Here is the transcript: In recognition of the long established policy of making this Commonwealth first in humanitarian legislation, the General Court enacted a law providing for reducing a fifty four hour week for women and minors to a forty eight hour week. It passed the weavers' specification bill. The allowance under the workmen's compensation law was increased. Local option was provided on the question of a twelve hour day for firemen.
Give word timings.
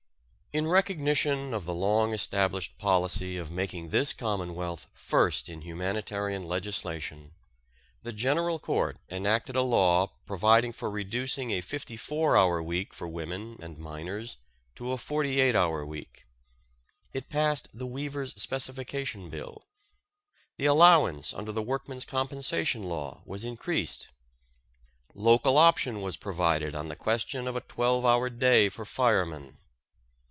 In 0.53 0.67
recognition 0.67 1.53
of 1.53 1.63
the 1.63 1.73
long 1.73 2.13
established 2.13 2.77
policy 2.77 3.37
of 3.37 3.49
making 3.49 3.87
this 3.87 4.11
Commonwealth 4.11 4.85
first 4.93 5.47
in 5.47 5.61
humanitarian 5.61 6.43
legislation, 6.43 7.31
the 8.03 8.11
General 8.11 8.59
Court 8.59 8.97
enacted 9.09 9.55
a 9.55 9.61
law 9.61 10.11
providing 10.25 10.73
for 10.73 10.91
reducing 10.91 11.51
a 11.51 11.61
fifty 11.61 11.95
four 11.95 12.35
hour 12.35 12.61
week 12.61 12.93
for 12.93 13.07
women 13.07 13.59
and 13.61 13.77
minors 13.77 14.39
to 14.75 14.91
a 14.91 14.97
forty 14.97 15.39
eight 15.39 15.55
hour 15.55 15.85
week. 15.85 16.27
It 17.13 17.29
passed 17.29 17.69
the 17.73 17.87
weavers' 17.87 18.33
specification 18.35 19.29
bill. 19.29 19.63
The 20.57 20.65
allowance 20.65 21.33
under 21.33 21.53
the 21.53 21.63
workmen's 21.63 22.03
compensation 22.03 22.83
law 22.83 23.21
was 23.25 23.45
increased. 23.45 24.09
Local 25.15 25.57
option 25.57 26.01
was 26.01 26.17
provided 26.17 26.75
on 26.75 26.89
the 26.89 26.97
question 26.97 27.47
of 27.47 27.55
a 27.55 27.61
twelve 27.61 28.03
hour 28.03 28.29
day 28.29 28.67
for 28.67 28.83
firemen. 28.83 29.57